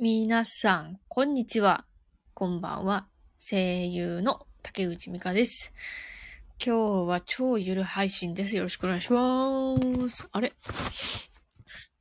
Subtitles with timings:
[0.00, 1.84] 皆さん、こんにちは。
[2.32, 3.08] こんばんは。
[3.40, 5.72] 声優の竹内美香です。
[6.64, 8.56] 今日は超ゆる配信です。
[8.56, 9.74] よろしくお願いしま
[10.08, 10.28] す。
[10.30, 10.52] あれ？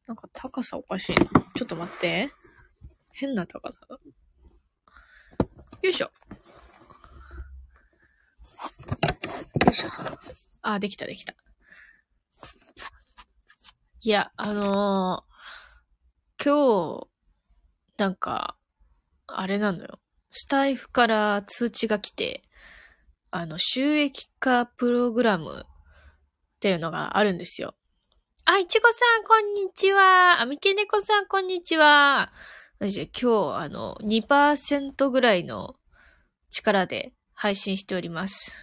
[0.05, 1.25] なんか高さおかしいな。
[1.55, 2.29] ちょっと待って。
[3.13, 3.95] 変な高さだ。
[5.81, 6.05] よいしょ。
[6.05, 6.11] よ
[9.71, 9.89] いしょ。
[10.61, 11.33] あ、できたできた。
[14.03, 17.07] いや、あのー、今日、
[17.97, 18.57] なんか、
[19.25, 19.99] あれなのよ。
[20.29, 22.43] スタイフから通知が来て、
[23.31, 27.75] あの、収益化プログラムっていうのがあるんですよ。
[28.45, 30.41] あ、いちごさん、こんにちは。
[30.41, 32.31] あ、みけねこさん、こんにちは。
[32.79, 35.75] 今日、あの、2%ぐらいの
[36.49, 38.53] 力で配信しております。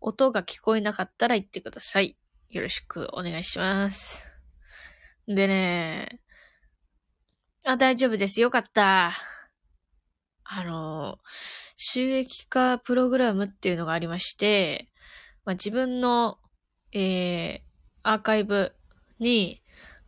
[0.00, 2.16] 音が聞こえなかったら言ってください。
[2.48, 4.24] よろしくお願いします。
[5.26, 6.20] でね、
[7.68, 8.40] あ、大丈夫です。
[8.40, 9.12] よかった。
[10.44, 11.18] あの、
[11.76, 14.88] 収益化プログラムっていうのがありまして、
[15.44, 16.38] まあ、自分の、
[16.92, 17.60] えー、
[18.04, 18.72] アーカイブ
[19.18, 19.62] に、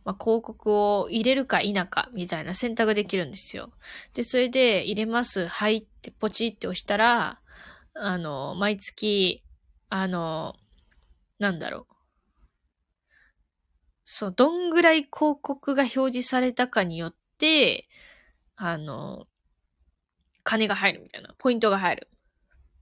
[0.05, 3.73] まあ、広告を入れるか否かみたいな選択できるんですよ。
[4.13, 5.45] で、それで入れます。
[5.47, 7.41] はいってポチって押したら、
[7.93, 9.43] あの、毎月、
[9.89, 10.55] あの、
[11.39, 11.95] なんだろう。
[14.05, 17.18] そう、どんぐらい広告が表示されたかによって、
[18.55, 19.27] あの、
[20.43, 22.09] 金が入るみたいな、ポイントが入る。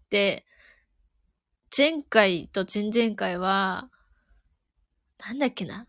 [0.10, 0.46] で、
[1.76, 3.90] 前回と前々回は、
[5.20, 5.88] なんだっけな。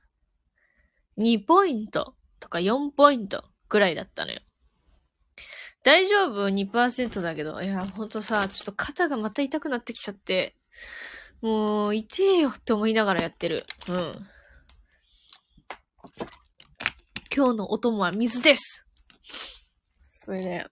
[1.19, 4.41] 2ポイントとか4ポイントぐらいだったのよ。
[5.85, 7.61] 大丈夫 ?2% だけど。
[7.63, 10.55] いや、ほんとさ、ちょっと肩がまた痛くなってきちゃって、
[11.41, 13.65] もう、痛えよって思いながらやってる。
[13.89, 14.13] うん。
[17.39, 18.85] 今日のお供は水です。
[20.09, 20.67] それで、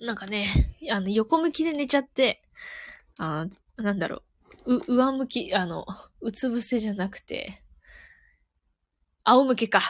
[0.00, 0.46] なんかね、
[0.88, 2.40] あの、横向きで寝ちゃって、
[3.18, 4.22] あなんだろ
[4.66, 5.84] う、う、上向き、あの、
[6.20, 7.60] うつ伏せじゃなくて、
[9.24, 9.80] 仰向けか。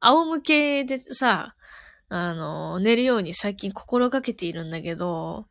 [0.00, 1.54] 仰向けでさ、
[2.10, 5.46] あの、寝るように最近心がけているんだけど、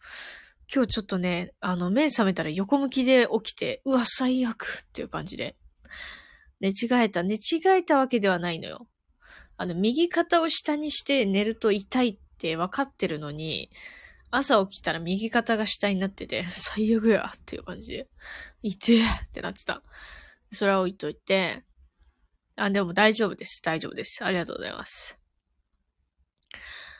[0.72, 5.56] 今日ちょっとね、あの、目覚めたら横向きで起きて、うわ、最悪っていう感じで。
[6.59, 7.24] 寝違えた。
[7.24, 7.39] 寝違
[7.69, 8.88] えたわけではないのよ。
[9.57, 13.69] あの、右肩を下にして寝ると痛いって分かってるのに、
[14.29, 18.07] 朝起きたら右肩が下になってて、最悪やっていう感じで、
[18.62, 19.81] 痛えってなってた。
[20.51, 21.63] それは置いといて、
[22.56, 23.62] あ、でも大丈夫です。
[23.63, 24.23] 大丈夫です。
[24.23, 25.19] ありがとうございます。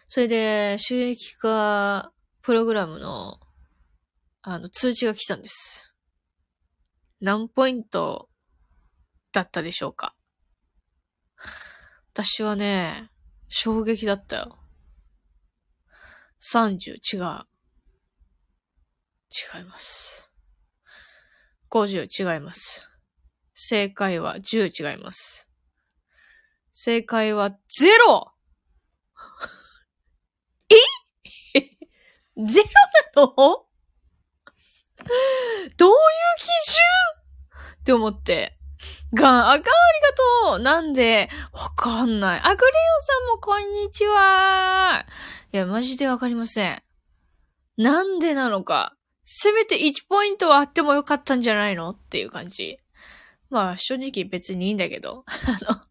[0.08, 3.40] それで、収益化プログラムの、
[4.42, 5.94] あの、通知が来たんです。
[7.20, 8.30] 何ポイント
[9.34, 10.16] だったでしょうか？
[12.20, 13.12] 私はね、
[13.48, 14.58] 衝撃だったよ。
[16.42, 17.46] 30違う。
[19.30, 20.34] 違います。
[21.70, 22.90] 50違います。
[23.54, 25.48] 正解は10違います。
[26.72, 27.56] 正解は 0!
[31.54, 31.62] え？
[32.48, 32.62] ゼ
[33.16, 33.36] ロなの？
[35.78, 35.98] どういう
[36.40, 37.76] 基準？
[37.82, 38.57] って思って。
[39.18, 42.40] が、あかん、ありがとうなんで、わかんない。
[42.42, 45.06] あ、グレオさんもこんにちは。
[45.52, 46.82] いや、マジでわかりません。
[47.78, 48.94] なんでなのか。
[49.24, 52.80] せめて1ポイントはあってもよかったんじゃないのっていう感じ。
[53.50, 55.26] まあ、正直別にいいんだけど。
[55.28, 55.82] あの、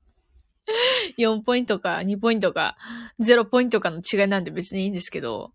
[1.18, 2.76] 4ポイントか2ポイントか
[3.20, 5.52] 0ポイントかの違いなんで別にいいんですけど。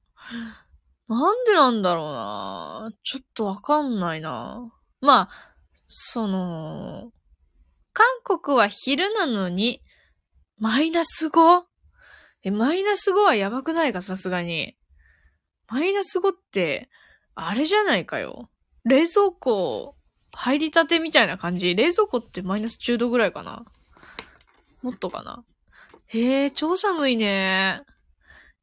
[1.08, 4.72] なんでなんだろうなちょっとわかんないな
[5.02, 5.30] まあ、
[5.88, 7.12] その、
[7.94, 9.82] 韓国は昼なのに、
[10.58, 11.64] マイナス 5?
[12.44, 14.76] え、マイナス5はやばくないか、さすがに。
[15.68, 16.90] マイナス5って、
[17.36, 18.50] あれじゃないかよ。
[18.84, 19.96] 冷蔵庫、
[20.34, 21.76] 入りたてみたいな感じ？
[21.76, 23.66] 冷蔵庫ってマイナス10度ぐらいかな？
[24.82, 25.44] もっとかな？
[26.08, 27.82] へえ、超寒いね。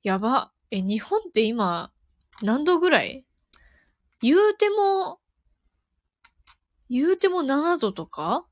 [0.03, 0.53] やば。
[0.71, 1.93] え、日本って今、
[2.43, 3.25] 何度ぐらい？
[4.23, 5.21] 言うても、
[6.91, 8.47] 言うても7度とか？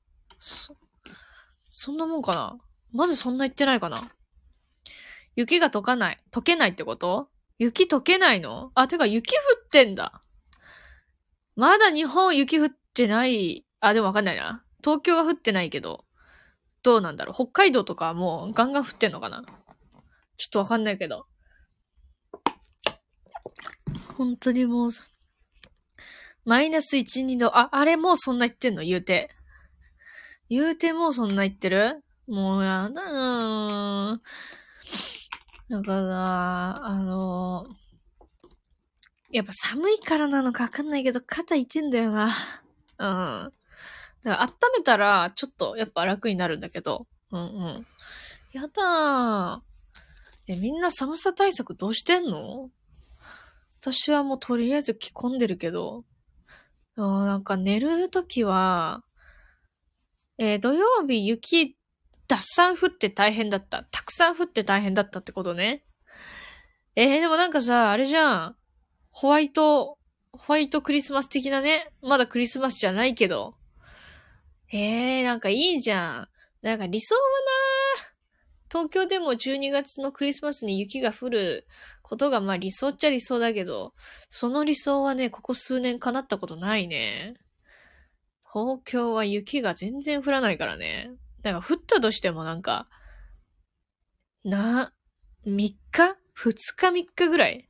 [0.47, 0.77] そ、
[1.73, 2.57] そんなもんかな？
[2.93, 3.97] まずそんな言ってないかな？
[5.35, 6.19] 雪が溶かない。
[6.33, 7.29] 溶けないってこと？
[7.59, 8.71] 雪溶けないの？
[8.77, 10.23] あ、てか雪降ってんだ。
[11.57, 13.67] まだ日本雪降ってない。
[13.81, 14.63] あ、でもわかんないな。
[14.85, 16.05] 東京は降ってないけど。
[16.85, 17.35] どうなんだろう？
[17.35, 19.43] 北海道とかもうガンガン降ってんのかな？
[20.37, 21.27] ちょっとわかんないけど。
[24.17, 24.91] 本当にもう、
[26.45, 27.59] マイナス1、2度。
[27.59, 28.85] あ、あれもうそんな言ってんの？
[28.85, 29.31] 言うて。
[30.49, 32.03] 言うてもそんな言ってる？
[32.29, 35.75] もうやだなー。
[35.75, 37.65] だから、あの
[39.33, 42.27] やっぱ寒いからなのかわかんないけど、肩痛いんだよな。
[42.27, 42.31] うん。
[42.99, 43.51] だか
[44.23, 44.49] ら温
[44.79, 47.07] めたら、ちょっとやっぱ楽になるんだけど。
[47.33, 47.87] うんうん。
[48.53, 50.53] やだー。
[50.53, 52.71] え、みんな寒さ対策どうしてんの？
[53.81, 56.05] 私はもうとりあえず着込んでるけど。
[56.97, 59.03] うんなんか寝るときは、
[60.39, 61.77] えー土曜日雪、
[62.29, 63.85] 脱散降って大変だった。
[63.85, 65.85] たくさん降って大変だったってことね。
[66.95, 68.57] えーでもなんかさ、あれじゃん。
[69.11, 69.99] ホワイト、
[70.33, 71.91] ホワイトクリスマス的なね。
[72.03, 73.57] まだクリスマスじゃないけど。
[74.73, 76.29] えー、なんかいいじゃん。
[76.63, 77.27] なんか理想はな
[78.71, 81.67] 東京でも12月のクリスマスに雪が降る
[82.03, 83.95] ことがまあ理想っちゃ理想だけど、
[84.29, 87.35] その理想はね、ここ数年叶ったことないね。
[88.57, 91.11] 東京は雪が全然降らないからね。
[91.43, 92.89] だから降ったとしてもなんか、
[94.45, 94.95] な、
[95.47, 97.69] 3日 ?2 日？3日ぐらい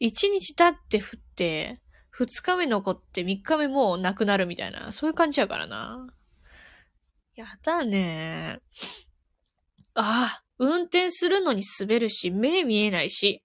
[0.00, 1.82] ?1 日経って降って、
[2.18, 6.06] 2日目残って3日目もうなくなるみたいな、そういう感じやからな。
[7.34, 8.60] やだね。
[9.94, 13.44] ああ、運転するのに滑るし、目見えないし、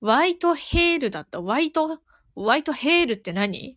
[0.00, 1.42] ワイトヘールだった。
[1.42, 2.00] ワイト、
[2.34, 3.76] ワイトヘールって何？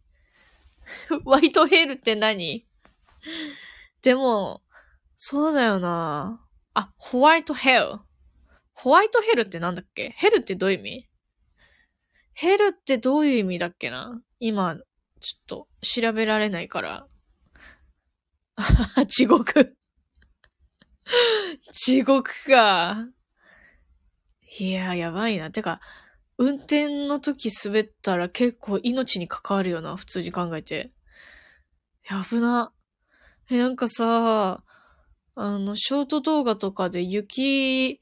[1.09, 2.65] ホ ワイトヘールって何？
[4.01, 4.61] でも、
[5.15, 6.45] そうだよな。
[6.73, 7.99] あ、ホワイトヘル。
[8.73, 10.09] ホワイトヘルってなんだっけ？
[10.17, 11.09] ヘルってどういう意味？
[12.33, 14.21] ヘルってどういう意味だっけな？
[14.39, 14.83] 今、ちょ
[15.39, 17.07] っと調べられないから。
[19.07, 19.77] 地獄。
[21.71, 23.07] 地獄か。
[24.59, 25.51] いや、やばいな。
[25.51, 25.79] てか、
[26.43, 30.91] 運転の時滑ったら結構命に関わるよな、普通に考えて。
[32.09, 32.73] やぶな。
[33.49, 34.61] え、なんかさ、
[35.35, 38.01] あの、ショート動画とかで雪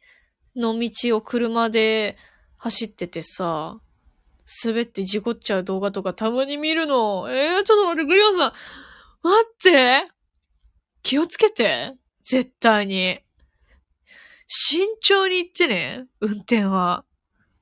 [0.56, 2.18] の道を車で
[2.58, 3.80] 走っててさ、
[4.66, 7.30] 滑って事故っちゃう動画とかたまに見るの。
[7.30, 8.54] えー、ちょっと待って、グリオンさん。
[9.22, 10.02] 待って
[11.04, 13.20] 気をつけて絶対に。
[14.48, 17.06] 慎重に行ってね、運転は。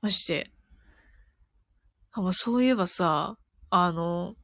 [0.00, 0.50] マジで。
[2.12, 3.36] あ、ま、そういえばさ、
[3.70, 4.34] あの、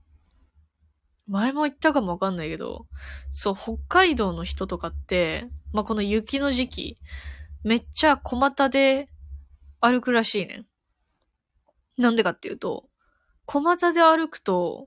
[1.27, 2.87] 前も言ったかもわかんないけど、
[3.31, 6.99] そう、北海道の人とかって、まあ、この雪の時期、
[7.65, 9.09] めっちゃ小股で
[9.81, 10.65] 歩くらしいね。
[11.99, 12.89] なんでかっていうと、
[13.47, 14.87] 小股で歩くと、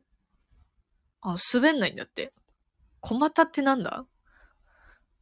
[1.22, 2.32] あ、滑んないんだって。
[3.02, 4.06] 小股ってなんだ？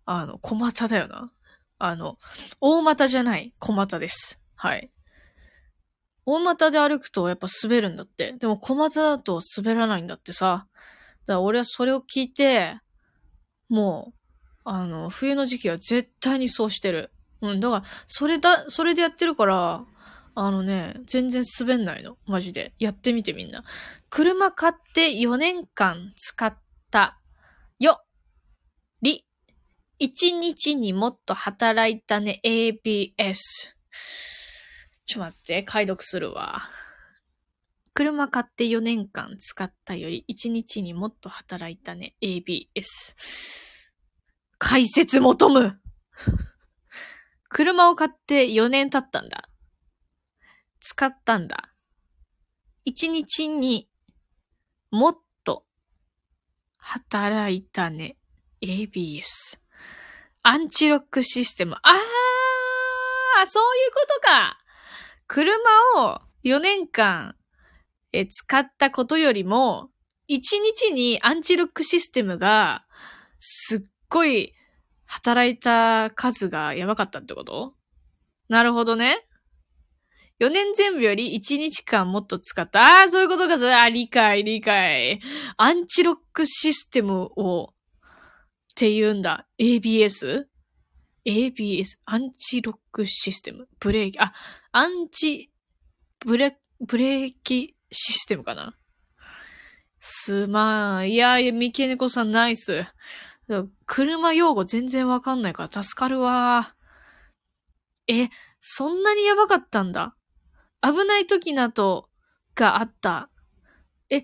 [0.05, 1.31] あの、小股だよな。
[1.79, 2.17] あの、
[2.61, 4.39] 大股じゃない小股です。
[4.55, 4.91] はい。
[6.27, 8.33] 大股で歩くとやっぱ滑るんだって。
[8.33, 10.67] でも小股だと滑らないんだってさ。
[11.25, 12.77] だから俺はそれを聞いて、
[13.69, 14.19] もう、
[14.65, 17.11] あの、冬の時期は絶対にそうしてる。
[17.41, 19.85] うん、だから、それだ、それでやってるから、
[20.35, 22.17] あのね、全然滑んないの。
[22.25, 22.73] マジで。
[22.77, 23.63] やってみてみんな。
[24.09, 26.57] 車買って4年間使っ
[26.91, 27.21] た
[27.79, 28.03] よ
[29.01, 29.25] り、
[30.01, 33.77] 1日にもっと働いたね、ABS。
[35.07, 36.61] ちょっと待って、解読するわ。
[37.93, 43.15] 車買って4年間使ったより1日にもっと働いたね、ABS。
[44.59, 45.79] 解説求む
[47.49, 49.49] 車を買って4年経ったんだ。
[50.81, 51.73] 使ったんだ。
[52.85, 53.89] 1日に
[54.91, 55.65] もっと
[56.77, 58.17] 働いたね、
[58.61, 59.59] ABS。
[60.43, 61.75] アンチロックシステム。
[61.81, 64.66] あーそういうことか
[65.27, 65.53] 車
[65.97, 67.35] を4年間
[68.13, 69.89] え使ったことよりも、
[70.29, 72.85] 1日にアンチロックシステムが
[73.39, 73.79] すっ
[74.09, 74.53] ごい
[75.05, 77.75] 働いた数がやばかったってこと？
[78.49, 79.25] なるほどね。
[80.39, 82.81] 4年全部より1日間もっと使った。
[82.81, 85.19] ああ、そういうことか、あ、理解、理解。
[85.57, 87.73] アンチロックシステムを、っ
[88.75, 89.47] て言うんだ。
[89.59, 90.45] ABS?
[91.27, 93.67] ABS、アンチロックシステム。
[93.79, 94.33] ブレーキ、あ、
[94.71, 95.51] アンチ、
[96.25, 98.77] ブレ、ブレーキシステムかな
[99.99, 101.11] すまん。
[101.11, 102.85] いやいや、三毛猫さんナイス。
[103.85, 106.75] 車用語全然わかんないから助かるわ。
[108.07, 108.29] え、
[108.61, 110.15] そんなにやばかったんだ。
[110.81, 112.09] 危ない時など
[112.55, 113.29] があった。
[114.09, 114.23] え、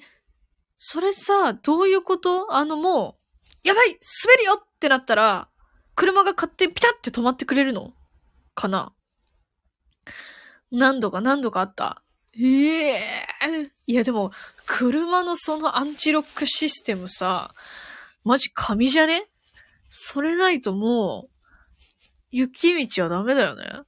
[0.78, 2.54] それさ、どういうこと？
[2.54, 3.18] あのも
[3.66, 5.50] う、やばい滑るよってなったら、
[5.96, 7.94] 車が勝手にピタって止まってくれるの？
[8.56, 8.94] かな？
[10.72, 12.04] 何度か何度かあった。
[12.36, 13.02] ええ
[13.86, 14.32] いやでも、
[14.66, 17.54] 車のそのアンチロックシステムさ、
[18.24, 19.28] マジ神じゃね？
[19.92, 21.30] それないともう、
[22.32, 23.82] 雪道はダメだよね。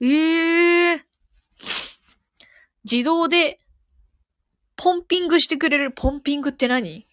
[0.00, 1.00] ええー、
[2.90, 3.58] 自動で、
[4.76, 5.90] ポンピングしてくれる。
[5.90, 7.04] ポンピングって何？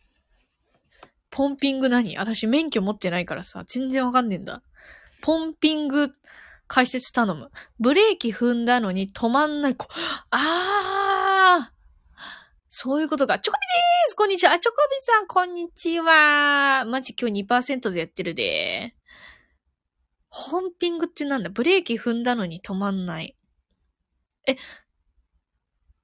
[1.35, 2.15] ポンピング何？
[2.17, 4.61] 私免許持ってないからさ、全然わかんねえんだ。
[5.23, 6.11] ポンピング
[6.67, 7.49] 解説頼む。
[7.79, 9.75] ブレーキ踏んだのに止まんない。
[10.29, 11.73] あー
[12.69, 13.39] そういうことか。
[13.39, 14.59] チョコビでーすこんにちはあ。
[14.59, 16.85] チョコビさん、こんにちは。
[16.85, 18.93] マジ今日2%でやってるで。
[20.29, 21.49] ホンピングってなんだ？
[21.49, 23.35] ブレーキ踏んだのに止まんない。
[24.47, 24.57] え、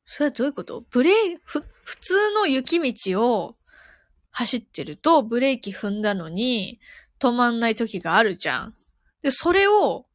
[0.06, 0.86] それはどういうこと？
[0.90, 3.58] ブレー、ふ、普通の雪道を
[4.32, 6.80] 走ってるとブレーキ踏んだのに
[7.20, 8.76] 止まんない時があるじゃん。
[9.22, 10.06] で、それを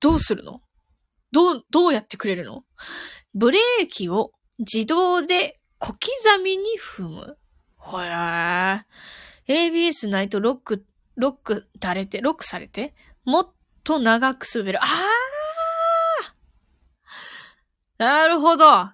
[0.00, 0.60] どうするの？
[1.32, 2.64] どう、どうやってくれるの？
[3.34, 5.98] ブレーキを自動で小刻
[6.42, 7.36] みに踏む。
[7.76, 9.70] ほやー。
[9.70, 12.94] ABS ないとロック、ロック垂れて、ロックされて、
[13.24, 13.52] もっ
[13.82, 14.78] と長く滑る。
[14.82, 14.88] あー
[17.98, 18.66] なるほど。
[18.66, 18.92] 滑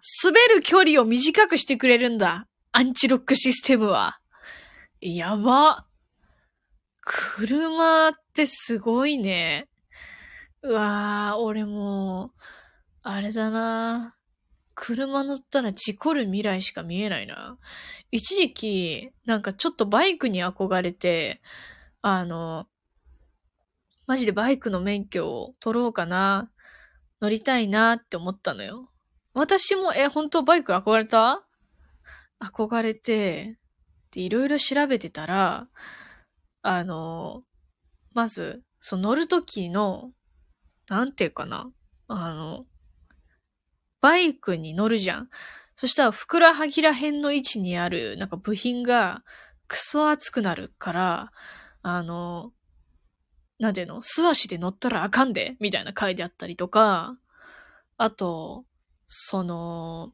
[0.54, 2.46] る距離を短くしてくれるんだ。
[2.72, 4.19] アンチロックシステムは。
[5.00, 5.86] やば。
[7.00, 9.68] 車ってすごいね。
[10.62, 12.30] うわー、俺もう、
[13.02, 14.16] あれだな。
[14.74, 17.58] 車乗ったら事故る未来しか見えないな。
[18.10, 21.40] 一時期、なんかちょっとバイクに憧れて、
[22.02, 22.66] あの、
[24.06, 26.50] マジでバイクの免許を取ろうかな。
[27.22, 28.90] 乗りたいなって思ったのよ。
[29.34, 31.46] 私も、え、本当バイク憧れた？
[32.42, 33.59] 憧れて、
[34.12, 35.68] で、いろいろ調べてたら、
[36.62, 37.44] あの、
[38.12, 40.12] まず、その乗るときの、
[40.88, 41.70] なんていうかな。
[42.08, 42.66] あの、
[44.00, 45.30] バイクに乗るじゃん。
[45.76, 49.22] そしたら、ふくらはぎら辺の位置にある、なんか部品が、
[49.68, 51.32] クソ熱くなるから、
[51.82, 52.52] あの、
[53.58, 57.16] なんていうの素足で乗ったらあかんでみたいな書いてあったりとか、
[57.96, 58.64] あと、
[59.06, 60.12] その、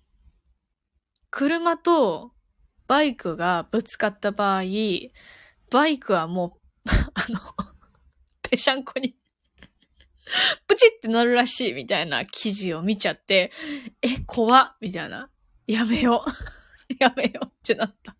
[1.30, 2.32] 車と
[2.86, 4.62] バイクがぶつかった場合、
[5.70, 7.40] バイクはもう、 あの、
[8.42, 9.16] ぺしゃんこに
[10.66, 13.52] プチってなるらしいみたいな記事を見ちゃって、
[14.02, 15.30] え、怖っみたいな。
[15.66, 16.30] やめよう。
[16.98, 18.16] やめようってなった。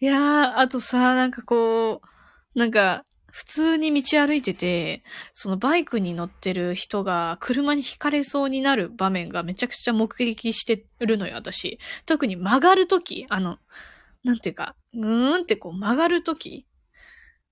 [0.00, 2.00] いやー、あとさ、なんかこ
[2.54, 5.00] う、なんか、普通に道歩いてて、
[5.32, 11.78] そのバイクに乗ってる人が車に惹かれそうになる場面がめちゃくちゃ目撃してるのよ、私。
[12.06, 13.58] 特に曲がるとき、あの、
[14.24, 16.66] なんていうか、うーんってこう曲がるとき、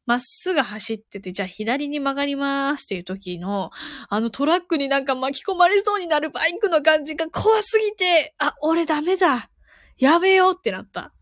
[0.09, 3.71] まっすぐ走ってて、じゃあ左に曲がりますっていう時の、
[4.09, 9.51] あのトラックになんか巻き込まれそうになるバイクの感じが怖すぎて、あ、俺ダメだ。
[9.99, 11.13] やめようってなった。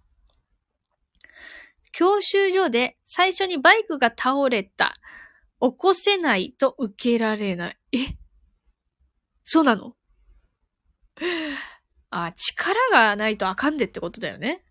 [1.98, 4.92] 教習所で最初にバイクが倒れた。
[5.62, 7.78] 起こせないと受けられない。
[7.92, 7.96] え？
[9.44, 9.94] そうなの？
[12.10, 14.62] あ、力がないとあかんでってことだよね。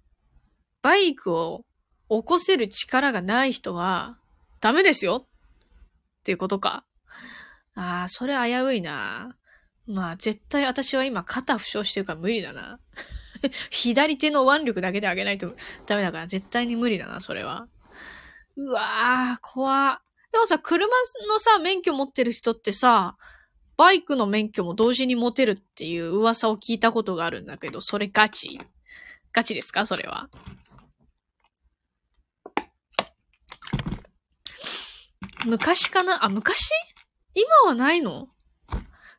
[0.84, 1.66] バイクを
[2.10, 4.20] 起こせる力がない人は
[4.62, 6.86] ダメですよっていうことか。
[7.74, 9.36] ああ、それ危ういな。
[9.88, 12.80] まあ、絶対私は今肩負傷してるから無理だな。
[13.72, 15.54] 左手の腕力だけで上げないと
[15.86, 17.68] ダメだから絶対に無理だな、それは。
[18.58, 20.88] うわー、怖でもさ、車
[21.28, 23.18] のさ、免許持ってる人ってさ、
[23.78, 28.60] バイクの免許も同時に持てるっていう噂を聞いたことがあるんだけど、それガチ？
[29.34, 29.86] ガチですか？
[29.86, 30.30] それは。
[35.46, 36.24] 昔かな？
[36.24, 36.70] あ、昔？
[37.34, 38.30] 今はないの？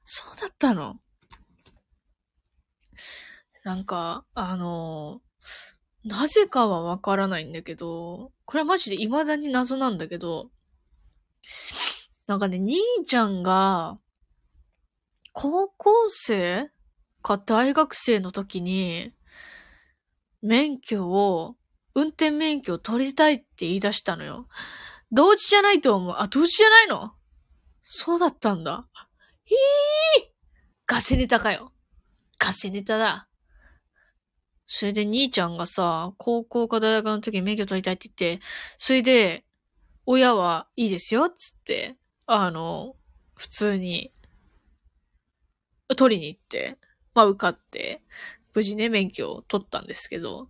[0.04, 1.00] そうだったの。
[3.66, 5.20] なんか、あの、
[6.04, 10.52] なぜかはわからないんだけど、これはマジで未だに謎なんだけど、
[12.28, 13.99] なんかね、兄ちゃんが、
[15.32, 16.70] 高校生
[17.23, 19.11] か大学生の時に、
[20.42, 21.56] 免許を、
[21.96, 24.46] 運転免許を取りたいって言い出したのよ。
[25.11, 26.14] 同時じゃないと思う。
[26.16, 27.14] あ、同時じゃないの？
[27.82, 28.87] そうだったんだ。
[29.44, 29.56] ひー
[30.87, 31.73] ガセネタかよ。
[32.38, 33.26] ガセネタだ。
[34.66, 38.44] それで兄ちゃんがさ、高校か大学の時に免許取りたいって言って、
[38.78, 39.44] それで、
[40.06, 41.96] 親はいいですよ、っつって、
[42.26, 42.96] あの、
[43.35, 44.12] 普通に、
[45.96, 46.78] 取りに行って、
[47.14, 48.02] まあ受かって、
[48.54, 50.49] 無事ね、免許を取ったんですけど。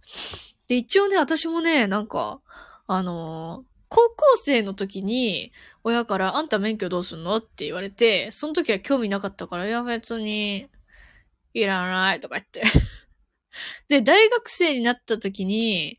[0.68, 2.40] で、一応ね、私もね、なんか、
[2.87, 5.52] あの高校生の時に、
[5.85, 7.37] 親から、あんた免許どうすんの？
[7.37, 10.68] って言われて、その時は興味なかったから、いや別に、
[11.54, 12.62] いらないとか言って
[13.88, 15.99] で、大学生になった時に、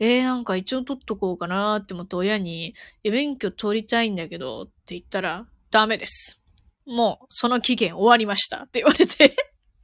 [0.00, 6.42] えー、なんか一応取っとこうかなって思って親に、え、免許取りたいんだけどって言ったら、ダメです。
[6.86, 9.34] もう、その期限終わりましたって言われて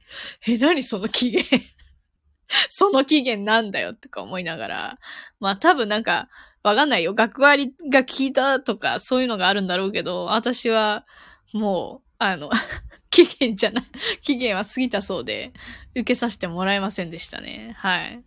[0.47, 1.43] え、何その期限？
[2.69, 4.99] その期限なんだよとか思いながら。
[5.39, 6.29] まあ多分なんか、
[6.63, 7.13] わかんないよ。
[7.13, 11.05] 学割が効いたとか、そういうのがあるんだろうけど、私は、
[11.53, 12.49] もう、あの、
[13.09, 13.83] 期限じゃない、
[14.21, 15.53] 期限は過ぎたそうで、
[15.91, 17.75] 受けさせてもらえませんでしたね。
[17.77, 18.23] はい。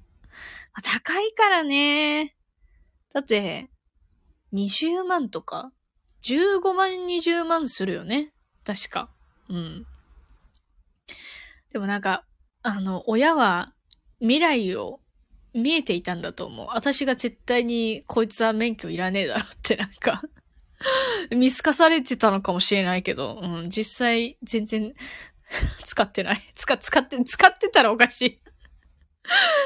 [0.82, 2.36] 高いからね。
[3.12, 3.68] だって、
[4.52, 5.72] 20万とか
[6.22, 8.32] ?15 万、20万するよね。
[8.64, 9.10] 確か。
[9.48, 9.86] うん。
[11.72, 12.24] でもなんか、
[12.62, 13.74] あの、親は
[14.20, 15.00] 未来を
[15.54, 16.66] 見えていたんだと思う。
[16.74, 20.22] 私が絶対にこいつは免許いらねえだろってなんか
[21.30, 24.94] 見透かされてたのかもしれないけど、うん、実際全然
[25.84, 26.40] 使ってない。
[26.54, 28.40] 使、使って、使ってたらおかしい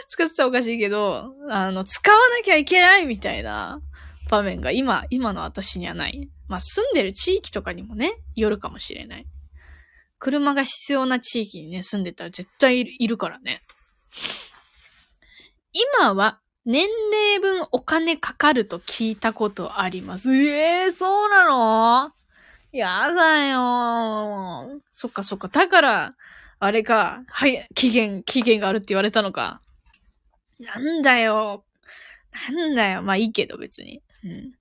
[0.08, 3.80] 使ってたらおかしいけど、あの、使わなきゃいけないみたいな
[4.30, 6.30] 場面が今、今の私にはない。
[6.48, 9.26] まあ、住んでる地域とかにもね、よるかもしれない。
[10.18, 13.60] 車が必要な地域にね、住んでたら絶対いるからね。
[15.72, 20.34] 今は年齢分お金かかると聞いたことあります。
[20.34, 22.12] ええー、そうなの？
[22.70, 25.48] やだよそっかそっか。
[25.48, 26.14] だから、
[26.58, 27.22] あれか。
[27.28, 29.60] はい、期限、期限があるって言われたのか。
[30.60, 31.64] なんだよ。
[32.48, 33.02] なんだよ。
[33.02, 34.00] まあいいけど別に。
[34.24, 34.52] うん。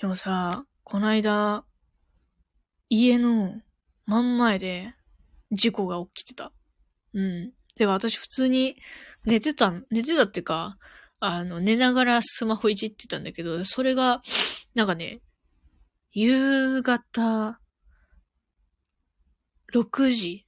[0.00, 1.64] でもさ、こないだ、
[2.90, 3.62] 家の
[4.04, 4.94] 真ん前で
[5.50, 6.52] 事故が起きてた。
[7.14, 7.52] うん。
[7.76, 8.76] で、私普通に
[9.26, 10.78] 寝てた、寝てたってか、
[11.20, 14.22] あの、寝ながらスマホいじってたんだけど、それが、
[14.74, 15.20] なんかね、
[16.12, 17.60] 夕方、
[19.74, 20.46] 6時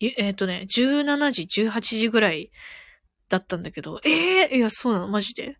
[0.00, 2.52] えっ、ー、とね、17時、18時ぐらい
[3.28, 5.08] だったんだけど、ええー、いや、そうなの？
[5.08, 5.56] マジで？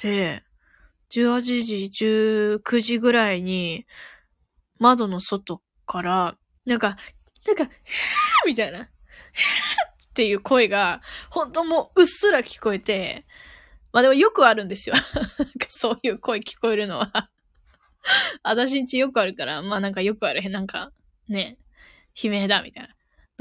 [0.00, 0.42] で、
[1.14, 3.86] 18時、19時ぐらいに、
[4.78, 6.96] 窓の外から、なんか、
[7.46, 7.68] なんか、
[8.46, 8.88] みたいな。
[10.12, 13.24] っていう声が、本当もううっすら聞こえて、
[13.92, 14.94] まあでもよくあるんですよ。
[15.70, 17.30] そういう声聞こえるのは
[18.42, 20.48] 私んちよくあるから、まあなんかよくある。
[20.50, 20.92] なんか、
[21.28, 21.56] ね、
[22.22, 22.94] 悲鳴だ、みたいな。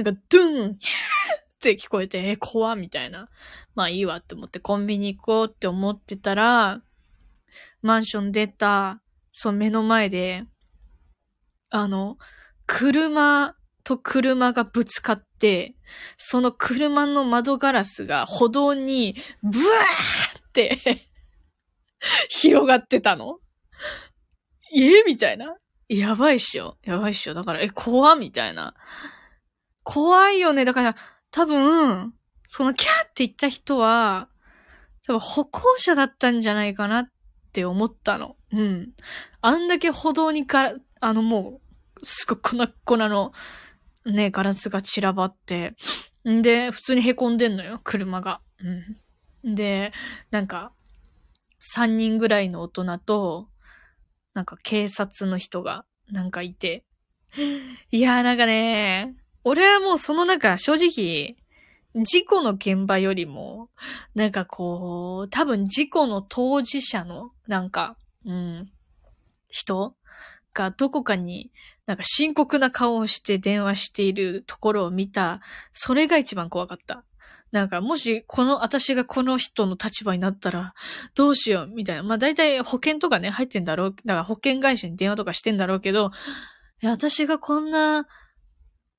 [0.04, 0.78] なんか、ドゥンっ
[1.60, 3.30] て聞こえて、え、怖みたいな。
[3.76, 6.82] まあいいわって思ってコンビニ行こうって思ってたら、
[7.82, 9.02] マンション出た、
[9.34, 10.46] その目の前で、
[11.70, 12.18] あの、
[12.66, 15.76] 車と車がぶつかって、
[16.18, 20.78] その車の窓ガラスが歩道にブワーって
[22.30, 23.40] 広がってたの？
[24.74, 25.04] え？
[25.06, 25.56] みたいな。
[25.90, 26.78] やばいっしょ。
[26.84, 27.34] やばいっしょ。
[27.34, 28.74] だから、え、怖みたいな。
[29.84, 30.64] 怖いよね。
[30.64, 30.96] だから、
[31.32, 32.14] 多分、
[32.48, 34.30] そのキャーって言った人は、
[35.06, 37.10] 多分歩行者だったんじゃないかなっ
[37.52, 38.38] て思ったの。
[38.54, 38.92] うん。
[39.42, 41.60] あんだけ歩道にから、あのも
[42.00, 43.34] う、すごく粉々の
[44.06, 45.76] ね、ガラスが散らばって、
[46.28, 48.42] んで、普通に凹んでんのよ、車が。
[49.44, 49.56] うん。
[49.56, 49.92] で、
[50.30, 50.72] なんか、
[51.60, 53.48] 三人ぐらいの大人と、
[54.34, 56.86] なんか警察の人が、なんかいて。
[57.92, 61.38] いやーなんかね、俺はもうその中、正直、
[61.96, 63.70] 事故の現場よりも、
[64.16, 68.72] なんかこう、多分事故の当事者の、なんか、うん、
[69.50, 69.96] 人
[70.54, 71.52] がどこかに
[71.86, 75.42] なんか深刻な顔をして電話しているところを見た、
[75.74, 77.04] それが一番怖かった。
[77.52, 80.74] なんか、もし、この、私がこの人の立場になったら、
[81.16, 82.04] どうしよう、みたいな。
[82.04, 83.96] まあ、大体保険とかね、入ってんだろう。
[84.06, 86.12] だから保険会社に電話とかしてんだろうけど、
[86.82, 88.08] 私がこんな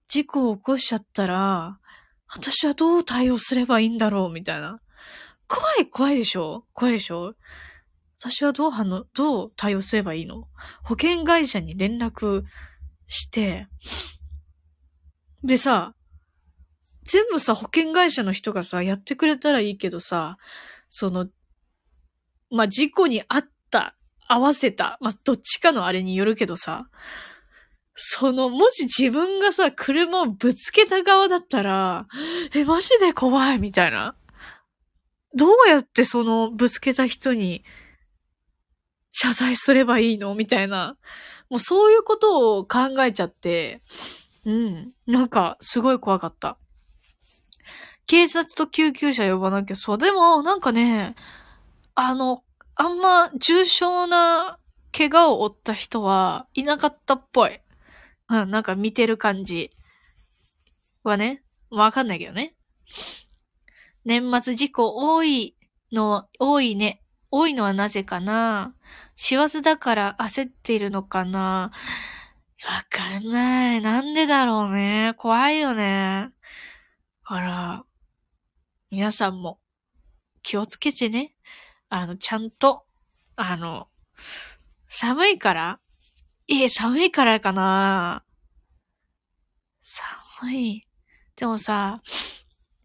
[0.06, 1.78] 事故を起こしちゃったら、
[2.28, 4.80] 私はどう対応すればいいんだろう、みたいな。
[5.48, 6.66] 怖い、怖いでしょ？
[6.74, 7.34] 怖いでしょ？
[8.24, 10.46] 私はどう反応、どう対応すればいいの？
[10.84, 12.44] 保険会社に連絡
[13.08, 13.66] して、
[15.42, 15.96] でさ、
[17.02, 20.36] 全部さ、保険会社の人がさ、やってくれたらいいけどさ、
[20.88, 21.26] その、
[22.48, 23.96] まあ、事故にあった、
[24.28, 26.86] 合わせた、まあ、どっちかのあれによるけどさ、
[27.96, 32.06] その、もし自分がさ、車をぶつけた側だったら、
[32.54, 34.14] え、マジで怖い、みたいな。
[35.34, 37.64] どうやってその、ぶつけた人に、
[39.12, 40.34] 謝罪すればいいの？
[40.34, 40.96] みたいな。
[41.50, 43.80] もうそういうことを考えちゃって、
[44.46, 44.92] うん。
[45.06, 46.56] なんか、すごい怖かった。
[48.06, 49.98] 警察と救急車呼ばなきゃそう。
[49.98, 51.14] でも、なんかね、
[51.94, 52.42] あの、
[52.74, 54.58] あんま重症な
[54.96, 57.60] 怪我を負った人はいなかったっぽい。
[58.30, 59.70] うん、なんか見てる感じ
[61.04, 62.54] はね、わかんないけどね。
[64.04, 65.54] 年末事故多い
[65.92, 67.01] の、多いね。
[67.34, 68.74] 多いのはなぜかな？
[69.16, 71.72] 師走だから焦っているのかな？
[72.64, 73.80] わかんない。
[73.80, 75.14] なんでだろうね？
[75.16, 76.30] 怖いよね。
[77.24, 77.84] から、
[78.90, 79.58] 皆さんも
[80.42, 81.34] 気をつけてね。
[81.88, 82.84] あの、ちゃんと、
[83.36, 83.88] あの、
[84.86, 85.80] 寒いから？
[86.48, 88.24] え、寒いからかな？
[89.80, 90.86] 寒い。
[91.34, 92.02] でもさ、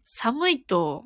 [0.02, 1.04] 寒いと、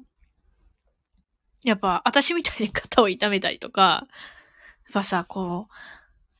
[1.65, 5.75] やっぱ、私みたいに肩を痛めたりとか、やっぱさ、こう、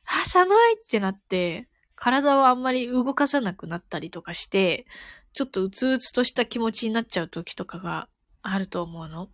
[0.05, 4.85] あ、寒いってなって、体をあんまり動かさなくなったりとかして、
[5.33, 8.07] ちょっとうつうつとした気持ちになっちゃう時とかが
[8.41, 9.29] あると思うの。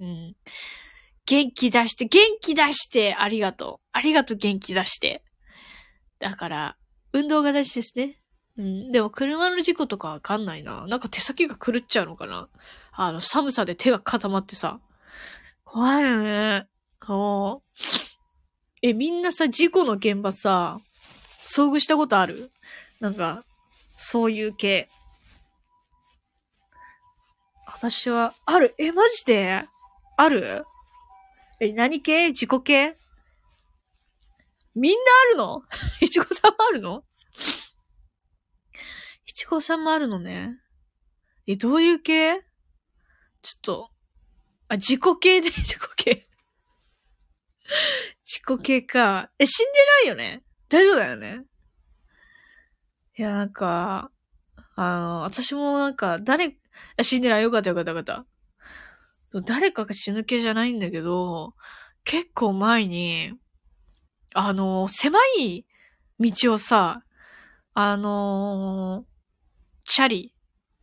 [0.00, 0.36] うん。
[1.26, 3.88] 元気出して、元気出してありがとう。
[3.92, 5.22] ありがとう元気出して。
[6.18, 6.76] だから、
[7.12, 8.20] 運動が大事ですね。
[8.56, 8.92] うん。
[8.92, 10.86] でも車の事故とかわかんないな。
[10.86, 12.48] なんか手先が狂っちゃうのかな。
[12.92, 14.80] あの、寒さで手が固まってさ。
[15.72, 16.66] 怖いよね。
[17.08, 17.62] お
[18.82, 20.78] え、みんなさ、事故の現場さ、
[21.46, 22.50] 遭遇したことある？
[22.98, 23.44] なんか、
[23.96, 24.88] そういう系。
[27.68, 28.74] 私は、ある？
[28.78, 29.62] え、マジで？
[30.16, 30.64] ある？
[31.60, 32.30] え、何系？
[32.30, 32.96] 自己系？
[34.74, 35.62] みんなあるの？
[36.02, 37.04] いちごさんもあるの？
[39.24, 40.58] いちごさんもあるのね。
[41.46, 42.40] え、どういう系？
[43.42, 43.90] ちょっと、
[44.70, 46.24] あ、自己系で、 自己系。
[48.22, 49.30] 自己系か。
[49.40, 50.44] え、死んでないよね？
[50.68, 51.44] 大丈夫だよね？
[53.18, 54.12] いや、なんか、
[54.76, 56.56] あの、私もなんか、誰、
[57.02, 58.26] 死んでないよかったよかったよかった。
[59.42, 61.54] 誰かが死ぬ系じゃないんだけど、
[62.04, 63.32] 結構前に、
[64.34, 65.66] あの、狭い
[66.20, 67.04] 道をさ、
[67.74, 69.04] あの
[69.84, 70.34] チャリ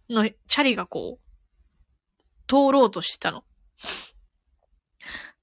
[0.10, 3.47] の、チャリがこう、通ろうとしてたの。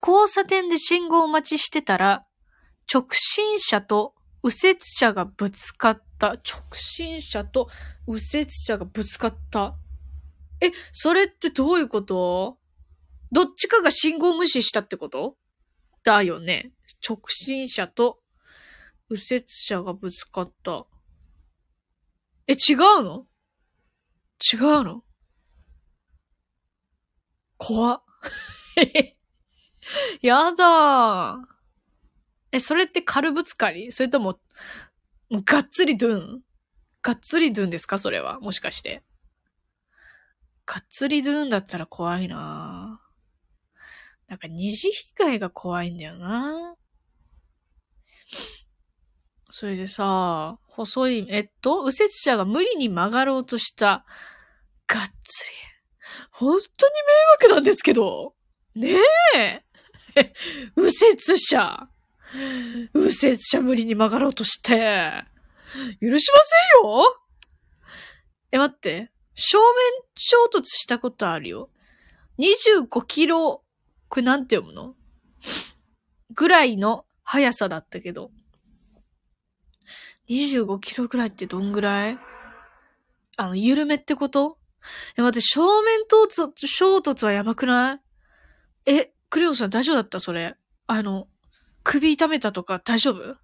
[0.07, 2.27] 交差点で信号待ちしてたら、
[2.92, 6.33] 直進車と右折車がぶつかった。
[6.33, 6.42] 直
[6.75, 7.68] 進車と
[8.07, 9.77] 右折車がぶつかった。
[10.61, 12.59] え、それってどういうこと？
[13.33, 15.37] どっちかが信号無視したってこと？
[16.05, 16.73] だよね。
[17.07, 18.20] 直進車と
[19.09, 20.87] 右折車がぶつかった。
[22.47, 23.27] え、違うの？
[24.53, 25.03] 違うの？
[27.57, 28.03] 怖っ。
[30.22, 31.44] やだー。
[32.52, 34.38] え、それって軽ぶつかりそれとも、
[35.30, 36.42] もうがっつりドゥン？
[37.02, 37.98] がっつりドゥンですか？
[37.98, 38.40] それは。
[38.40, 39.02] もしかして。
[40.66, 43.00] がっつりドゥンだったら怖いな
[44.28, 46.74] なんか二次被害が怖いんだよな
[49.50, 54.06] それでさ、細い、えっと、右折車が無理に曲がろうとした。
[54.87, 55.73] がっつり。
[56.37, 56.94] 本当に
[57.47, 58.35] 迷惑なんですけど。
[58.75, 58.97] ね
[59.37, 59.62] え。
[60.75, 61.88] 右折車。
[62.92, 65.23] 右折車無理に曲がろうとして。
[66.01, 66.38] 許しま
[66.83, 67.20] せんよ
[68.51, 69.12] え、待って。
[69.37, 69.66] 正面
[70.16, 71.70] 衝突したことあるよ。
[72.40, 73.62] 25キロ、
[74.09, 74.97] これなんて読むの？
[76.35, 78.33] ぐらいの速さだったけど。
[80.29, 82.18] 25キロぐらいってどんぐらい？
[83.37, 84.59] あの、緩めってこと？
[85.16, 88.01] え、待って、正面衝突、衝突はやばくな
[88.87, 88.90] い？
[88.90, 90.20] え、クレオさん大丈夫だった？
[90.20, 90.57] それ。
[90.87, 91.29] あの、
[91.83, 93.37] 首痛めたとか大丈夫？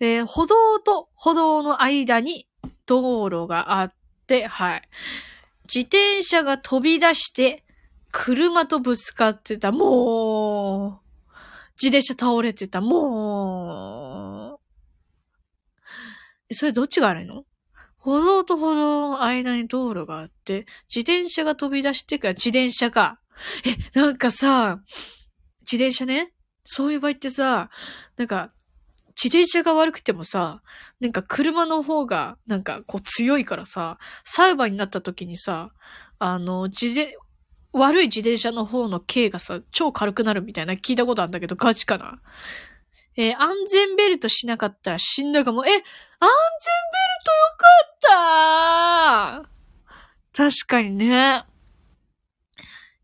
[0.00, 2.48] えー、歩道と歩道の間に
[2.86, 3.94] 道路があっ
[4.26, 4.88] て、はい。
[5.64, 7.64] 自転車が飛び出して、
[8.10, 9.72] 車とぶつかってた。
[9.72, 11.32] もう、
[11.80, 12.80] 自転車倒れてた。
[12.80, 14.60] も
[16.50, 17.44] う、それどっちが悪いの？
[18.02, 23.20] 歩道と歩道の間に道路があって、自転車が飛び出してから、自転車か。
[23.94, 24.80] え、なんかさ、
[25.60, 26.32] 自転車ね、
[26.64, 27.70] そういう場合ってさ、
[28.16, 28.52] なんか、
[29.10, 30.62] 自転車が悪くてもさ、
[30.98, 35.70] なんか車の方が、なんかこう強いからさ、裁判になった時にさ、
[36.18, 37.16] あの、自転、
[37.72, 42.20] 悪い自転車の方の刑がさ、超軽くなるみたいな聞いたことあるんだけど、ガチかな
[43.16, 45.66] えー、安全ベルトしなかったら死んだかも。
[45.66, 46.30] え、安全ベル
[47.24, 47.66] トよか
[49.40, 49.48] っ
[50.34, 51.44] た確かにね。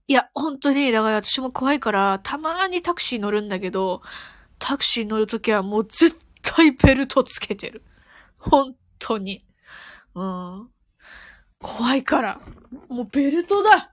[0.07, 4.01] いや、本当に、だから私も怖いから、たまにタクシー乗るんだけど、
[4.59, 7.83] タクシー乗るときはもう絶対ベルトつけてる。
[8.39, 9.45] 本当に。
[10.15, 10.71] うん。
[11.59, 12.41] 怖いから。
[12.89, 13.91] もうベルトだ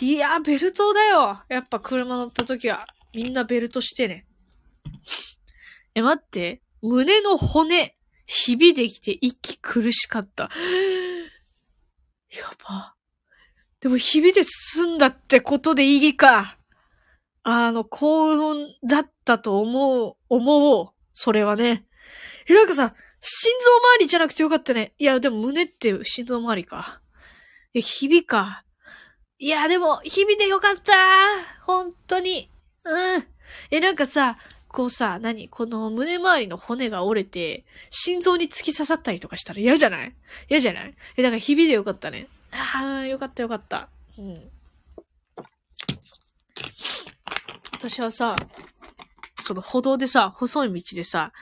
[0.00, 4.26] いや、ベルトだよやっぱ車乗ったときは、みんなベルトしてね。
[5.94, 6.62] え、待って。
[6.82, 10.50] 胸の骨、ひびできて息苦しかった。
[12.30, 12.94] やば。
[13.80, 16.58] でも、ひびで済んだってことでいいか。
[17.42, 20.90] あの、幸運だったと思う、思おう。
[21.12, 21.86] それはね。
[22.46, 24.94] え、なんかさ、心臓周りじゃなくてよかったね。
[24.98, 27.00] いや、でも胸って心臓周りか。
[27.74, 28.64] え、日々か。
[29.38, 30.92] いや、でも、日々でよかった
[31.64, 32.50] 本当に。
[32.84, 33.26] うん。
[33.70, 34.36] え、なんかさ、
[34.72, 35.48] こうさ、何？
[35.48, 40.14] この胸周りの骨が折れて、心臓に突き刺さったりとかしたら嫌じゃない？
[40.48, 40.94] 嫌じゃない？
[41.16, 42.28] え、だから日々でよかったね。
[42.52, 43.88] ああ、よかったよかった。
[44.16, 44.50] うん。
[47.72, 48.36] 私はさ、
[49.40, 51.32] その歩道でさ、細い道でさ、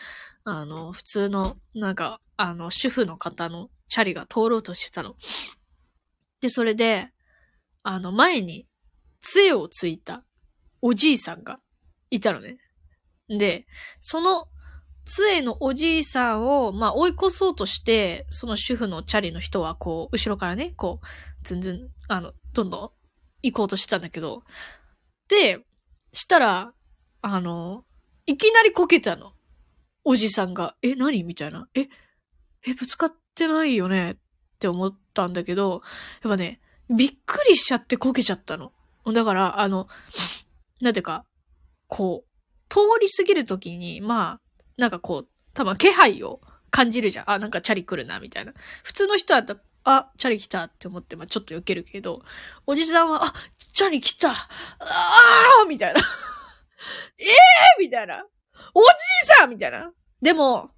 [0.45, 5.17] あの、普通の、なんか、あの、主婦の方のチャリが通ろうとしてたの。
[6.41, 7.09] で、それで、
[7.83, 8.67] あの、前に、
[9.21, 10.23] 杖をついた
[10.81, 11.59] おじいさんが
[12.11, 12.59] いたのね。
[13.29, 13.67] で、
[14.01, 14.49] その
[15.05, 21.07] 杖のおじいさんを、まあ、追い越そうとして、その主婦のチャリの人は、こう、後ろからね、こう、
[21.43, 22.91] ずんずん、あの、どんどん
[23.43, 24.43] 行こうとしてたんだけど、
[25.29, 25.61] で、
[26.13, 26.73] したら、
[27.23, 27.85] あの、
[28.27, 29.33] いきなりこけたの。
[30.05, 31.23] おじさんが、え、何？
[31.25, 31.69] みたいな。
[31.75, 31.89] え、
[32.67, 34.13] え、ぶつかってないよね？
[34.13, 34.17] っ
[34.59, 35.83] て思ったんだけど、
[36.23, 36.61] やっぱね、
[36.95, 38.73] びっくりしちゃってこけちゃったの。
[39.07, 39.89] だから、あの、
[40.81, 41.25] なんていうか、
[41.87, 42.28] こう、
[42.69, 44.41] 通り過ぎるときに、まあ、
[44.77, 47.31] なんかこう、多分気配を感じるじゃん。
[47.31, 48.53] あ、なんかチャリ来るな、みたいな。
[48.83, 52.23] 普通の人だったら、あ、チャリ来たって思って、まあちょっと避けるけど、
[52.67, 53.33] おじさんは、あ、
[53.73, 54.35] チャリ来たあ
[55.65, 56.01] あみたいな。
[56.01, 56.03] え
[57.25, 58.25] えー、みたいな。
[58.75, 58.87] おじ
[59.23, 59.93] いさんみたいな。
[60.21, 60.71] でも、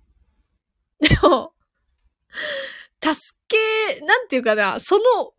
[1.00, 1.54] でも、
[3.02, 5.32] 助け、なんていうかな、その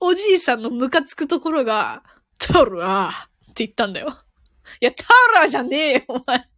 [0.00, 2.02] おじいさんのムカつくところが、
[2.38, 4.16] トラーって言ったんだよ。
[4.80, 6.48] いや、ターラーじゃねえよ、お前。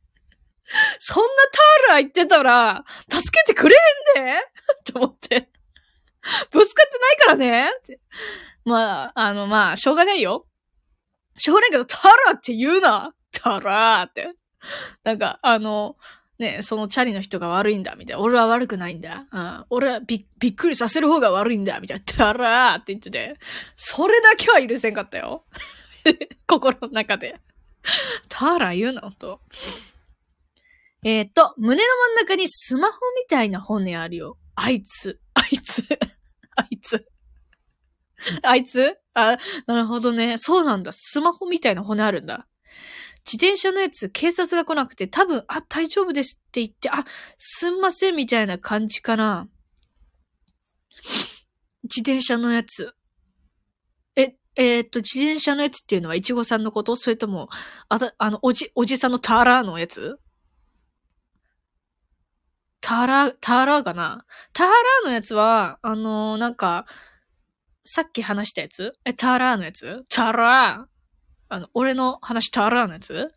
[0.99, 1.29] そんな
[1.87, 3.77] ターラー言ってたら、助けてくれ
[4.17, 4.33] へんで？
[4.93, 5.51] と思って。
[6.51, 7.71] ぶつかってないからね？
[7.79, 8.01] って。
[8.65, 10.47] まあ、あの、まあ、しょうがないよ。
[11.37, 13.15] しょうがないけど、タラーって言うな。
[13.33, 14.33] タラって。
[15.03, 15.97] なんか、あの、
[16.39, 18.23] ね、そのチャリの人が悪いんだ、みたいな。
[18.23, 19.27] 俺は悪くないんだ。
[19.31, 22.05] うん、俺はびびっくりさせる方が悪いんだ、みたいな。
[22.05, 23.37] タラーって言ってて。
[23.77, 25.45] それだけは許せんかったよ。
[26.47, 27.39] 心の中で。
[28.29, 29.41] タラ言うな、と。
[31.05, 34.39] えっ、ー、と、胸の真ん中にスマホみたいな骨あるよ。
[34.55, 35.21] あいつ。
[35.35, 35.83] あいつ。
[36.57, 37.07] あいつ。
[38.43, 38.97] あいつ？
[39.13, 40.39] あ、なるほどね。
[40.39, 40.93] そうなんだ。
[40.93, 42.47] スマホみたいな骨あるんだ。
[43.27, 47.05] 自転車のやつ、警察が来なくて、多分、あ、大丈夫ですって言って、あ、
[47.39, 49.49] すんませんみたいな感じかな。
[51.85, 52.95] 自転車のやつ。
[54.17, 56.95] え、えー、っと、自転車のやつっていうのは、いちごさんのこと？
[56.97, 57.49] それとも、
[57.89, 60.19] あた、あの、おじ、おじさんのターラーのやつ？
[62.81, 64.25] ターラー、ターラーかな？
[64.53, 66.87] ターラーのやつは、あのー、なんか、
[67.85, 68.93] さっき話したやつ？
[69.05, 70.05] え、ターラーのやつ？
[70.09, 70.87] ターラ。
[70.89, 70.95] ー
[71.49, 73.33] あの、俺の話ターラーのやつ？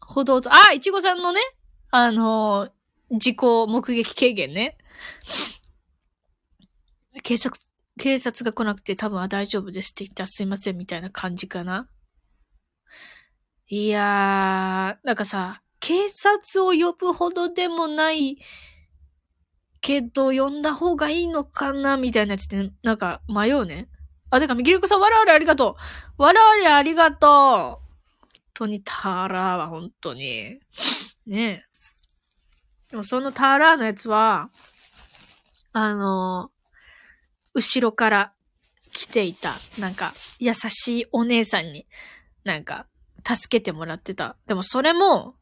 [0.00, 1.40] 歩道と、あ、いちごさんのね、
[1.90, 4.78] あのー、事故目撃軽減ね。
[7.22, 7.60] 警察、
[7.98, 11.88] 警察が来なくて多分は大丈夫ですって言ったらすいませんみたいな感じかな。
[13.68, 18.38] いやー、なんかさ、警察を呼ぶほどでもない
[19.80, 23.88] けど、呼んだ方がいいのかなみたいなやつって、なんか迷うね。
[24.30, 25.76] あ、てか、みぎりこさん、わらわらありがと
[26.18, 26.22] う。
[26.22, 27.30] わらわらありがとう。
[27.30, 27.80] 本
[28.54, 30.60] 当にターラーは本当に。
[31.26, 31.64] ね
[32.86, 32.90] え。
[32.90, 34.50] でもそのターラーのやつは、
[35.72, 36.50] あの
[37.56, 38.32] 後ろから
[38.92, 41.86] 来ていた、なんか、優しいお姉さんに、
[42.44, 42.86] なんか、
[43.26, 44.36] 助けてもらってた。
[44.46, 45.34] でもそれも、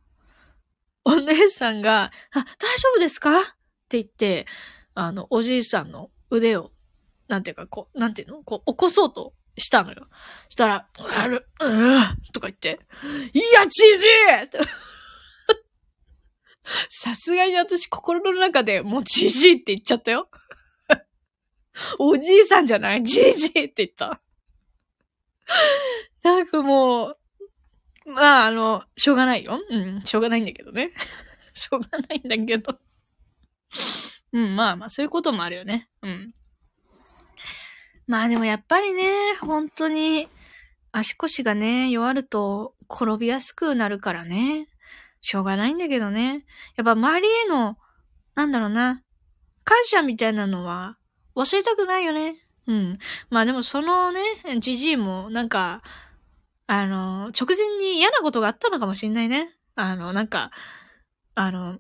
[1.04, 2.44] お姉さんが、あ、大
[2.78, 3.40] 丈夫ですか？
[3.40, 3.42] っ
[3.88, 4.46] て言って、
[4.94, 6.70] あの、おじいさんの腕を
[7.28, 8.42] なんていうか、こう、なんていうの？
[8.44, 10.06] こう、起こそうとしたのよ。
[10.48, 12.80] したら、ある、うーとか言って、
[13.32, 14.10] いや、じじい
[16.88, 20.28] さすがに私心の中でもうじじいって言っちゃったよ。
[21.98, 23.02] おじいさんじゃない？
[23.02, 24.20] じいじいって言った。
[26.22, 27.18] なんかもう、
[28.06, 29.60] まあ、あの、しょうがないよ。
[29.70, 30.92] うん、しょうがないんだけどね。
[31.54, 32.78] しょうがないんだけど。
[34.32, 35.88] うん、まあまあ、そういうこともあるよね。
[36.02, 36.34] うん。
[38.06, 40.28] まあでもやっぱりね、本当に
[40.92, 44.68] 足腰がね、弱ると転びやすくなるからね。
[45.22, 46.44] しょうがないんだけどね。
[46.76, 47.78] やっぱ周りへの、
[48.34, 49.02] なんだろうな、
[49.64, 50.98] 感謝みたいなのは
[51.34, 52.36] 忘れたくないよね。
[52.66, 52.98] うん。
[53.30, 54.20] まあでもそのね、
[54.58, 55.82] じじいもなんか、
[56.66, 59.50] あの、直前に嫌なことがあったのかもしんないね。
[59.74, 60.50] あの、なんか、
[61.34, 61.78] あの、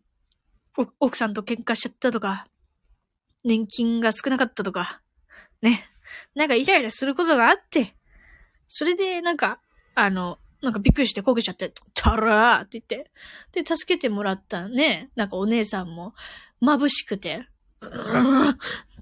[1.00, 2.46] 奥さんと喧嘩しちゃったとか、
[3.44, 5.00] 年金が少なかったとか、
[5.62, 5.80] ね。
[6.34, 7.94] なんかイライラすることがあって、
[8.68, 9.60] それで、なんか、
[9.94, 13.10] あの、なんかびっくりしてこけちゃって、たらーって言って。
[13.52, 16.14] で、助けてもらったね、なんかお姉さんも
[16.62, 17.46] 眩しくて、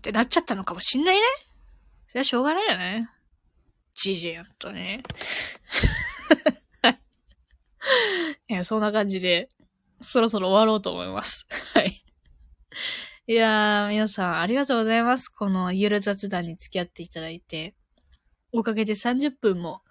[0.03, 1.23] ってなっちゃったのかもしんないね。
[2.09, 3.09] それはしょうがないよね。
[3.95, 5.05] じじいやんとね。
[8.49, 9.49] いや、そんな感じで、
[10.01, 11.47] そろそろ終わろうと思います。
[11.75, 12.03] はい。
[13.29, 15.29] いやー、皆さんありがとうございます。
[15.29, 17.77] このゆる雑談に付き合っていただいて。
[18.51, 19.83] おかげで30分も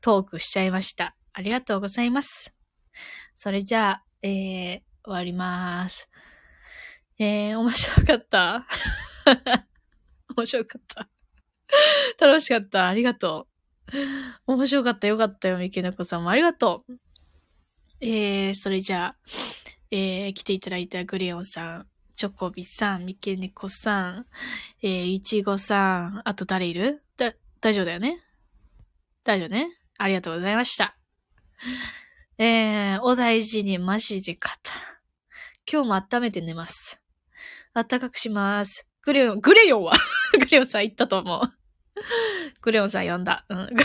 [0.00, 1.14] トークしちゃいました。
[1.32, 2.52] ありがとうございます。
[3.36, 6.10] それじゃあ、えー、終わりまーす。
[7.20, 8.66] えー、面白かった？
[10.36, 11.08] 面白かった。
[12.20, 12.88] 楽しかった。
[12.88, 13.48] ありがと
[14.46, 14.52] う。
[14.52, 15.06] 面白かった。
[15.06, 15.58] よかったよ。
[15.58, 16.98] みけなこさんもありがとう。
[18.00, 19.16] えー、それじゃあ、
[19.90, 24.26] えー、来ていただいたグレオンさん、チョコビさん、みけねこさん、
[24.82, 27.02] えー、いちごさん、あと誰いる？
[27.16, 28.18] だ、大丈夫だよね？
[29.24, 29.68] 大丈夫ね？
[29.98, 30.96] ありがとうございました。
[32.38, 34.72] えー、お大事にマジで肩。
[35.70, 37.00] 今日も温めて寝ます。
[37.72, 38.88] 暖かくします。
[39.02, 39.94] グレオン、グレヨンは
[40.38, 41.42] グレオンさん言ったと思う。
[42.60, 43.44] グレオンさん呼んだ。
[43.48, 43.84] うん、グレ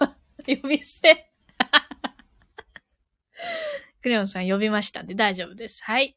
[0.00, 0.16] オンは、
[0.46, 1.30] 呼び捨て。
[4.02, 5.84] グレオンさん呼びましたんで大丈夫です。
[5.84, 6.16] はい。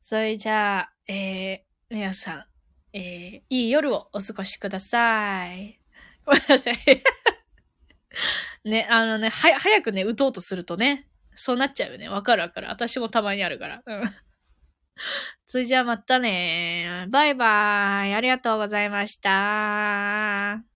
[0.00, 2.44] それじゃあ、えー、皆さん、
[2.92, 5.78] えー、いい夜をお過ごしください。
[6.24, 6.78] ごめんなさい。
[8.64, 12.08] ね、あのね、は、早くね、打とうとするとね、そうなっちゃうよね。
[12.08, 12.68] わかるわかる。
[12.68, 13.82] 私もたまにあるから。
[13.84, 14.02] うん。
[15.46, 17.06] それじゃあまたね。
[17.10, 18.14] バイバイ。
[18.14, 20.69] ありがとうございました。